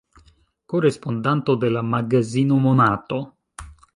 [0.73, 3.23] Korespondanto de la magazino Monato.